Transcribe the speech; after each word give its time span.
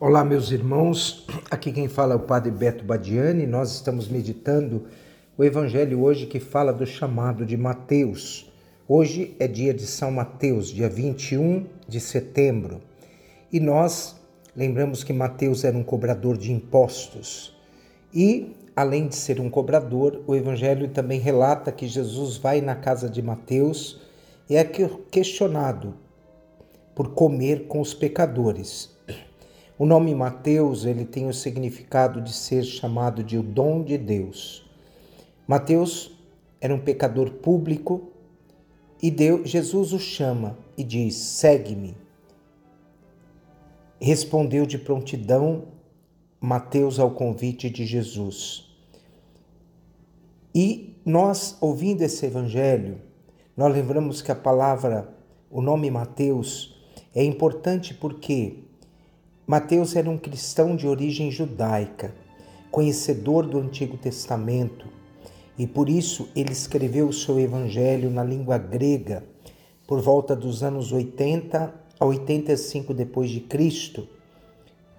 Olá, 0.00 0.24
meus 0.24 0.52
irmãos. 0.52 1.26
Aqui 1.50 1.72
quem 1.72 1.88
fala 1.88 2.12
é 2.12 2.16
o 2.16 2.20
Padre 2.20 2.52
Beto 2.52 2.84
Badiani. 2.84 3.48
Nós 3.48 3.72
estamos 3.72 4.06
meditando 4.06 4.84
o 5.36 5.42
Evangelho 5.42 6.00
hoje 6.00 6.26
que 6.26 6.38
fala 6.38 6.72
do 6.72 6.86
chamado 6.86 7.44
de 7.44 7.56
Mateus. 7.56 8.48
Hoje 8.86 9.34
é 9.40 9.48
dia 9.48 9.74
de 9.74 9.84
São 9.88 10.12
Mateus, 10.12 10.68
dia 10.68 10.88
21 10.88 11.66
de 11.88 11.98
setembro. 11.98 12.80
E 13.52 13.58
nós 13.58 14.14
lembramos 14.54 15.02
que 15.02 15.12
Mateus 15.12 15.64
era 15.64 15.76
um 15.76 15.82
cobrador 15.82 16.38
de 16.38 16.52
impostos. 16.52 17.52
E, 18.14 18.54
além 18.76 19.08
de 19.08 19.16
ser 19.16 19.40
um 19.40 19.50
cobrador, 19.50 20.22
o 20.28 20.36
Evangelho 20.36 20.86
também 20.86 21.18
relata 21.18 21.72
que 21.72 21.88
Jesus 21.88 22.36
vai 22.36 22.60
na 22.60 22.76
casa 22.76 23.10
de 23.10 23.20
Mateus 23.20 24.00
e 24.48 24.54
é 24.54 24.62
questionado 24.62 25.92
por 26.94 27.14
comer 27.14 27.66
com 27.66 27.80
os 27.80 27.92
pecadores. 27.92 28.96
O 29.78 29.86
nome 29.86 30.12
Mateus, 30.12 30.84
ele 30.84 31.04
tem 31.04 31.28
o 31.28 31.32
significado 31.32 32.20
de 32.20 32.32
ser 32.32 32.64
chamado 32.64 33.22
de 33.22 33.38
o 33.38 33.44
dom 33.44 33.84
de 33.84 33.96
Deus. 33.96 34.68
Mateus 35.46 36.10
era 36.60 36.74
um 36.74 36.80
pecador 36.80 37.30
público 37.30 38.10
e 39.00 39.08
Deus, 39.08 39.48
Jesus 39.48 39.92
o 39.92 39.98
chama 40.00 40.58
e 40.76 40.82
diz: 40.82 41.14
"Segue-me". 41.14 41.96
Respondeu 44.00 44.66
de 44.66 44.78
prontidão 44.78 45.68
Mateus 46.40 46.98
ao 46.98 47.12
convite 47.12 47.70
de 47.70 47.86
Jesus. 47.86 48.68
E 50.52 50.96
nós, 51.04 51.56
ouvindo 51.60 52.02
esse 52.02 52.26
evangelho, 52.26 53.00
nós 53.56 53.72
lembramos 53.72 54.22
que 54.22 54.32
a 54.32 54.36
palavra, 54.36 55.14
o 55.48 55.60
nome 55.60 55.88
Mateus, 55.88 56.76
é 57.14 57.22
importante 57.22 57.94
porque 57.94 58.64
Mateus 59.48 59.96
era 59.96 60.10
um 60.10 60.18
cristão 60.18 60.76
de 60.76 60.86
origem 60.86 61.30
judaica, 61.30 62.14
conhecedor 62.70 63.46
do 63.46 63.58
Antigo 63.58 63.96
Testamento, 63.96 64.88
e 65.58 65.66
por 65.66 65.88
isso 65.88 66.28
ele 66.36 66.52
escreveu 66.52 67.08
o 67.08 67.14
seu 67.14 67.40
evangelho 67.40 68.10
na 68.10 68.22
língua 68.22 68.58
grega 68.58 69.24
por 69.86 70.02
volta 70.02 70.36
dos 70.36 70.62
anos 70.62 70.92
80 70.92 71.74
a 71.98 72.04
85 72.04 72.92
depois 72.92 73.30
de 73.30 73.40
Cristo, 73.40 74.06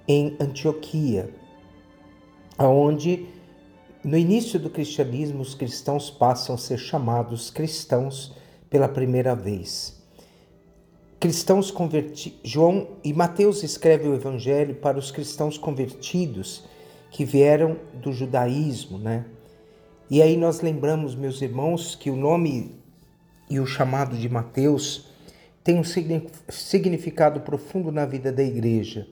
em 0.08 0.36
Antioquia, 0.40 1.30
aonde 2.58 3.28
no 4.04 4.18
início 4.18 4.60
do 4.60 4.72
cristianismo 4.72 5.42
os 5.42 5.54
cristãos 5.54 6.10
passam 6.10 6.56
a 6.56 6.58
ser 6.58 6.80
chamados 6.80 7.52
cristãos 7.52 8.36
pela 8.68 8.90
primeira 8.90 9.36
vez 9.36 9.99
cristãos 11.20 11.70
convertidos. 11.70 12.40
João 12.44 12.88
e 13.04 13.14
Mateus 13.14 13.62
escreve 13.62 14.08
o 14.08 14.16
evangelho 14.16 14.76
para 14.76 14.98
os 14.98 15.12
cristãos 15.12 15.58
convertidos 15.58 16.64
que 17.12 17.26
vieram 17.26 17.78
do 17.94 18.14
judaísmo, 18.14 18.98
né? 18.98 19.26
E 20.10 20.22
aí 20.22 20.38
nós 20.38 20.62
lembramos, 20.62 21.14
meus 21.14 21.42
irmãos, 21.42 21.96
que 21.96 22.10
o 22.10 22.16
nome 22.16 22.80
e 23.50 23.60
o 23.60 23.66
chamado 23.66 24.16
de 24.18 24.30
Mateus 24.30 25.10
tem 25.64 25.78
um 25.78 25.84
significado 26.50 27.42
profundo 27.42 27.92
na 27.92 28.06
vida 28.06 28.32
da 28.32 28.42
igreja. 28.42 29.08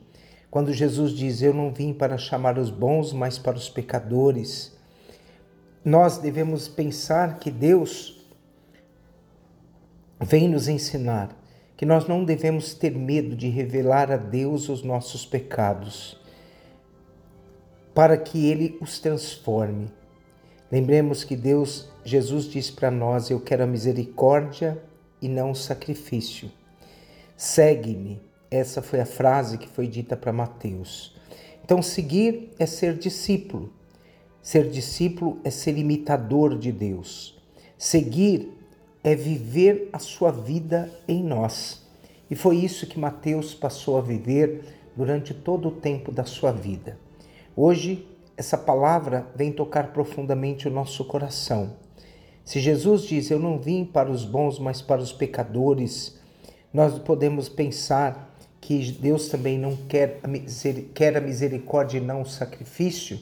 Quando 0.50 0.74
Jesus 0.74 1.12
diz: 1.12 1.42
Eu 1.42 1.54
não 1.54 1.72
vim 1.72 1.94
para 1.94 2.18
chamar 2.18 2.58
os 2.58 2.70
bons, 2.70 3.12
mas 3.12 3.38
para 3.38 3.58
os 3.58 3.70
pecadores, 3.70 4.76
nós 5.84 6.18
devemos 6.18 6.68
pensar 6.68 7.38
que 7.38 7.52
Deus 7.52 8.26
vem 10.20 10.48
nos 10.48 10.68
ensinar 10.68 11.37
que 11.78 11.86
nós 11.86 12.08
não 12.08 12.26
devemos 12.26 12.74
ter 12.74 12.92
medo 12.92 13.36
de 13.36 13.48
revelar 13.48 14.12
a 14.12 14.18
Deus 14.18 14.68
os 14.68 14.82
nossos 14.82 15.28
pecados, 15.28 16.20
para 17.94 18.18
que 18.18 18.48
Ele 18.48 18.76
os 18.82 19.00
transforme. 19.00 19.88
Lembremos 20.72 21.24
que 21.24 21.36
Deus, 21.36 21.88
Jesus 22.04 22.46
diz 22.46 22.72
para 22.72 22.90
nós: 22.90 23.30
Eu 23.30 23.40
quero 23.40 23.64
a 23.64 23.68
misericórdia 23.68 24.82
e 25.22 25.30
não 25.30 25.52
o 25.52 25.56
sacrifício. 25.56 26.52
Segue-me. 27.38 28.20
Essa 28.50 28.82
foi 28.82 29.02
a 29.02 29.06
frase 29.06 29.58
que 29.58 29.68
foi 29.68 29.88
dita 29.88 30.16
para 30.18 30.34
Mateus. 30.34 31.16
Então, 31.64 31.82
seguir 31.82 32.54
é 32.58 32.66
ser 32.66 32.98
discípulo. 32.98 33.72
Ser 34.42 34.70
discípulo 34.70 35.40
é 35.44 35.50
ser 35.50 35.78
imitador 35.78 36.58
de 36.58 36.72
Deus. 36.72 37.38
Seguir 37.78 38.57
é 39.08 39.16
viver 39.16 39.90
a 39.94 40.00
sua 40.00 40.34
vida 40.34 40.92
em 41.08 41.24
nós. 41.24 41.82
E 42.30 42.36
foi 42.36 42.58
isso 42.58 42.86
que 42.86 43.00
Mateus 43.00 43.54
passou 43.54 43.98
a 43.98 44.02
viver 44.02 44.66
durante 44.98 45.34
todo 45.34 45.70
o 45.70 45.72
tempo 45.72 46.12
da 46.12 46.26
sua 46.26 46.52
vida. 46.52 47.00
Hoje, 47.56 48.06
essa 48.36 48.58
palavra 48.58 49.26
vem 49.34 49.50
tocar 49.54 49.94
profundamente 49.94 50.68
o 50.68 50.72
nosso 50.72 51.06
coração. 51.06 51.78
Se 52.44 52.60
Jesus 52.60 53.04
diz: 53.04 53.32
Eu 53.32 53.40
não 53.40 53.58
vim 53.58 53.86
para 53.86 54.12
os 54.12 54.26
bons, 54.26 54.60
mas 54.60 54.82
para 54.82 55.02
os 55.02 55.14
pecadores, 55.14 56.20
nós 56.74 57.00
podemos 57.00 57.48
pensar 57.48 58.36
que 58.60 58.92
Deus 58.92 59.30
também 59.30 59.58
não 59.58 59.74
quer 59.88 60.20
a, 60.22 60.28
quer 60.94 61.16
a 61.16 61.22
misericórdia 61.22 62.00
e 62.00 62.02
não 62.02 62.24
o 62.24 62.26
sacrifício. 62.26 63.18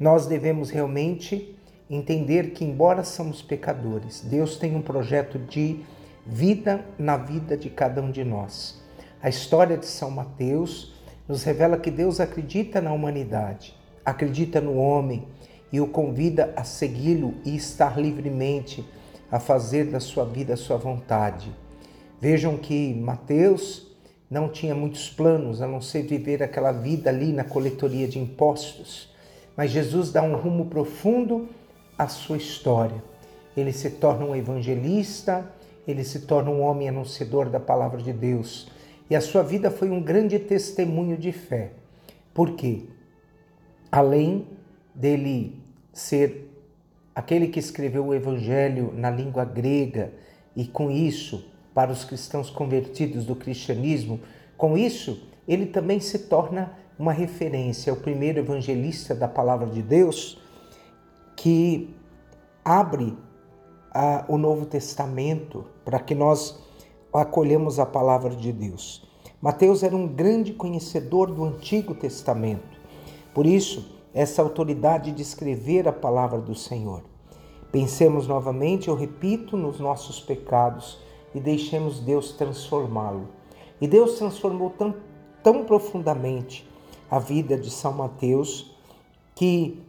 Nós 0.00 0.24
devemos 0.24 0.70
realmente 0.70 1.54
entender 1.90 2.50
que, 2.50 2.64
embora 2.64 3.02
somos 3.02 3.40
pecadores, 3.40 4.20
Deus 4.20 4.56
tem 4.56 4.76
um 4.76 4.82
projeto 4.82 5.38
de 5.38 5.80
vida 6.26 6.84
na 6.98 7.16
vida 7.16 7.56
de 7.56 7.70
cada 7.70 8.02
um 8.02 8.10
de 8.10 8.24
nós. 8.24 8.82
A 9.22 9.28
história 9.28 9.76
de 9.76 9.86
São 9.86 10.10
Mateus 10.10 10.94
nos 11.26 11.42
revela 11.42 11.78
que 11.78 11.90
Deus 11.90 12.20
acredita 12.20 12.80
na 12.80 12.92
humanidade, 12.92 13.74
acredita 14.04 14.60
no 14.60 14.76
homem 14.76 15.26
e 15.72 15.80
o 15.80 15.86
convida 15.86 16.52
a 16.56 16.64
segui-lo 16.64 17.34
e 17.44 17.56
estar 17.56 17.98
livremente 17.98 18.84
a 19.30 19.38
fazer 19.38 19.84
da 19.84 20.00
sua 20.00 20.24
vida 20.24 20.54
a 20.54 20.56
sua 20.56 20.76
vontade. 20.76 21.50
Vejam 22.20 22.56
que 22.56 22.94
Mateus 22.94 23.86
não 24.30 24.48
tinha 24.48 24.74
muitos 24.74 25.08
planos 25.08 25.62
a 25.62 25.66
não 25.66 25.80
ser 25.80 26.02
viver 26.02 26.42
aquela 26.42 26.72
vida 26.72 27.10
ali 27.10 27.32
na 27.32 27.44
coletoria 27.44 28.08
de 28.08 28.18
impostos, 28.18 29.12
mas 29.56 29.70
Jesus 29.70 30.12
dá 30.12 30.22
um 30.22 30.36
rumo 30.36 30.66
profundo 30.66 31.48
a 31.98 32.06
sua 32.06 32.36
história. 32.36 33.02
Ele 33.56 33.72
se 33.72 33.90
torna 33.90 34.24
um 34.24 34.36
evangelista, 34.36 35.50
ele 35.86 36.04
se 36.04 36.20
torna 36.20 36.50
um 36.50 36.62
homem 36.62 36.88
anunciador 36.88 37.50
da 37.50 37.58
palavra 37.58 38.00
de 38.00 38.12
Deus. 38.12 38.68
E 39.10 39.16
a 39.16 39.20
sua 39.20 39.42
vida 39.42 39.70
foi 39.70 39.90
um 39.90 40.00
grande 40.00 40.38
testemunho 40.38 41.16
de 41.16 41.32
fé. 41.32 41.72
Por 42.32 42.52
quê? 42.52 42.82
Além 43.90 44.46
dele 44.94 45.60
ser 45.92 46.48
aquele 47.14 47.48
que 47.48 47.58
escreveu 47.58 48.06
o 48.06 48.14
evangelho 48.14 48.92
na 48.94 49.10
língua 49.10 49.44
grega 49.44 50.12
e 50.54 50.66
com 50.66 50.90
isso, 50.90 51.44
para 51.74 51.90
os 51.90 52.04
cristãos 52.04 52.50
convertidos 52.50 53.24
do 53.24 53.34
cristianismo, 53.34 54.20
com 54.56 54.76
isso, 54.76 55.26
ele 55.46 55.66
também 55.66 56.00
se 56.00 56.18
torna 56.20 56.72
uma 56.98 57.12
referência, 57.12 57.92
o 57.92 57.96
primeiro 57.96 58.40
evangelista 58.40 59.14
da 59.14 59.28
palavra 59.28 59.68
de 59.68 59.80
Deus 59.80 60.38
que 61.38 61.94
abre 62.64 63.16
a, 63.94 64.24
o 64.28 64.36
Novo 64.36 64.66
Testamento 64.66 65.64
para 65.84 66.00
que 66.00 66.12
nós 66.12 66.58
acolhemos 67.12 67.78
a 67.78 67.86
palavra 67.86 68.34
de 68.34 68.52
Deus. 68.52 69.08
Mateus 69.40 69.84
era 69.84 69.94
um 69.94 70.08
grande 70.08 70.52
conhecedor 70.52 71.30
do 71.30 71.44
Antigo 71.44 71.94
Testamento, 71.94 72.76
por 73.32 73.46
isso, 73.46 73.96
essa 74.12 74.42
autoridade 74.42 75.12
de 75.12 75.22
escrever 75.22 75.86
a 75.86 75.92
palavra 75.92 76.40
do 76.40 76.56
Senhor. 76.56 77.04
Pensemos 77.70 78.26
novamente, 78.26 78.88
eu 78.88 78.96
repito, 78.96 79.56
nos 79.56 79.78
nossos 79.78 80.18
pecados 80.18 80.98
e 81.32 81.38
deixemos 81.38 82.00
Deus 82.00 82.32
transformá-lo. 82.32 83.28
E 83.80 83.86
Deus 83.86 84.18
transformou 84.18 84.70
tão, 84.70 84.92
tão 85.40 85.64
profundamente 85.64 86.68
a 87.08 87.20
vida 87.20 87.56
de 87.56 87.70
São 87.70 87.92
Mateus 87.92 88.74
que 89.36 89.87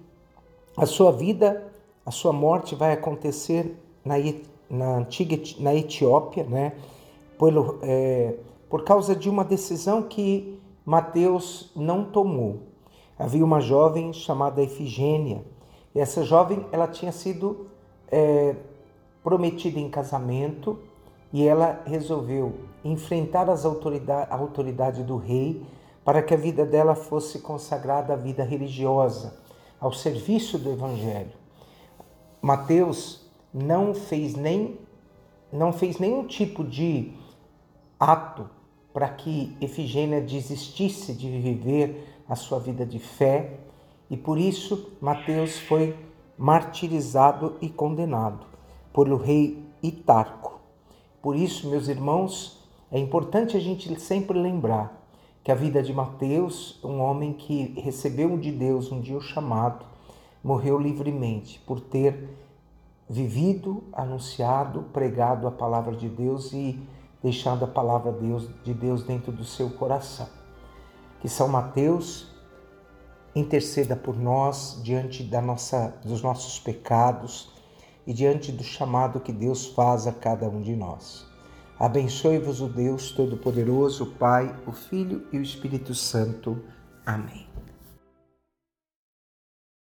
a 0.79 0.85
sua 0.85 1.11
vida, 1.11 1.61
a 2.05 2.11
sua 2.11 2.31
morte 2.31 2.73
vai 2.73 2.93
acontecer 2.93 3.77
na, 4.03 4.15
na 4.69 4.95
antiga 4.95 5.37
na 5.59 5.75
Etiópia, 5.75 6.45
né? 6.45 6.73
Por, 7.37 7.79
é, 7.81 8.35
por 8.69 8.85
causa 8.85 9.13
de 9.13 9.29
uma 9.29 9.43
decisão 9.43 10.03
que 10.03 10.57
Mateus 10.85 11.69
não 11.75 12.05
tomou. 12.05 12.61
Havia 13.17 13.43
uma 13.43 13.59
jovem 13.59 14.13
chamada 14.13 14.63
Efigênia. 14.63 15.43
E 15.93 15.99
essa 15.99 16.23
jovem 16.23 16.65
ela 16.71 16.87
tinha 16.87 17.11
sido 17.11 17.67
é, 18.09 18.55
prometida 19.21 19.79
em 19.79 19.89
casamento 19.89 20.79
e 21.33 21.45
ela 21.45 21.81
resolveu 21.85 22.53
enfrentar 22.85 23.49
as 23.49 23.65
autoridade, 23.65 24.31
a 24.31 24.35
autoridade 24.35 25.03
do 25.03 25.17
rei 25.17 25.61
para 26.05 26.21
que 26.21 26.33
a 26.33 26.37
vida 26.37 26.65
dela 26.65 26.95
fosse 26.95 27.39
consagrada 27.39 28.13
à 28.13 28.15
vida 28.15 28.43
religiosa 28.45 29.48
ao 29.79 29.93
serviço 29.93 30.57
do 30.57 30.71
evangelho. 30.71 31.31
Mateus 32.41 33.25
não 33.53 33.93
fez 33.93 34.35
nem 34.35 34.77
não 35.51 35.73
fez 35.73 35.97
nenhum 35.97 36.27
tipo 36.27 36.63
de 36.63 37.11
ato 37.99 38.47
para 38.93 39.09
que 39.09 39.55
Efigênia 39.59 40.21
desistisse 40.21 41.11
de 41.13 41.29
viver 41.29 42.21
a 42.27 42.35
sua 42.35 42.59
vida 42.59 42.85
de 42.85 42.99
fé 42.99 43.59
e 44.09 44.15
por 44.15 44.37
isso 44.37 44.91
Mateus 45.01 45.57
foi 45.57 45.95
martirizado 46.37 47.57
e 47.61 47.69
condenado 47.69 48.45
pelo 48.93 49.17
rei 49.17 49.65
Itarco. 49.81 50.59
Por 51.21 51.35
isso, 51.35 51.69
meus 51.69 51.87
irmãos, 51.87 52.59
é 52.91 52.99
importante 52.99 53.57
a 53.57 53.59
gente 53.59 53.99
sempre 53.99 54.37
lembrar 54.37 54.98
que 55.43 55.51
a 55.51 55.55
vida 55.55 55.81
de 55.81 55.93
Mateus, 55.93 56.79
um 56.83 56.99
homem 56.99 57.33
que 57.33 57.73
recebeu 57.79 58.37
de 58.37 58.51
Deus 58.51 58.91
um 58.91 58.99
dia 58.99 59.17
o 59.17 59.21
chamado, 59.21 59.85
morreu 60.43 60.77
livremente 60.77 61.59
por 61.65 61.79
ter 61.79 62.37
vivido, 63.09 63.83
anunciado, 63.91 64.83
pregado 64.93 65.47
a 65.47 65.51
palavra 65.51 65.95
de 65.95 66.07
Deus 66.07 66.53
e 66.53 66.79
deixado 67.21 67.65
a 67.65 67.67
palavra 67.67 68.15
de 68.63 68.73
Deus 68.73 69.03
dentro 69.03 69.31
do 69.31 69.43
seu 69.43 69.69
coração. 69.71 70.27
Que 71.19 71.27
São 71.27 71.47
Mateus 71.47 72.27
interceda 73.35 73.95
por 73.95 74.17
nós 74.17 74.79
diante 74.83 75.23
da 75.23 75.41
nossa, 75.41 75.93
dos 76.03 76.21
nossos 76.21 76.59
pecados 76.59 77.51
e 78.05 78.13
diante 78.13 78.51
do 78.51 78.63
chamado 78.63 79.19
que 79.19 79.31
Deus 79.31 79.67
faz 79.67 80.07
a 80.07 80.11
cada 80.11 80.47
um 80.47 80.61
de 80.61 80.75
nós. 80.75 81.28
Abençoe-vos 81.79 82.59
o 82.59 82.67
Deus 82.67 83.11
Todo-Poderoso, 83.11 84.03
o 84.03 84.07
Pai, 84.07 84.53
o 84.67 84.73
Filho 84.73 85.25
e 85.31 85.37
o 85.37 85.41
Espírito 85.41 85.95
Santo. 85.95 86.61
Amém. 87.05 87.48